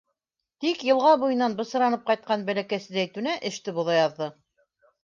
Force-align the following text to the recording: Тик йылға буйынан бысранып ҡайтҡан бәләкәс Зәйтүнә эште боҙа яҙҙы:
Тик 0.63 0.85
йылға 0.87 1.11
буйынан 1.25 1.57
бысранып 1.61 2.09
ҡайтҡан 2.09 2.49
бәләкәс 2.49 2.89
Зәйтүнә 2.99 3.39
эште 3.53 3.79
боҙа 3.79 4.01
яҙҙы: 4.03 4.35